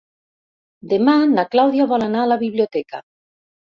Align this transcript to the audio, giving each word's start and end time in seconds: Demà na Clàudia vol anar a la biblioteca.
Demà 0.93 1.15
na 1.35 1.45
Clàudia 1.53 1.89
vol 1.95 2.09
anar 2.09 2.27
a 2.27 2.35
la 2.35 2.43
biblioteca. 2.47 3.09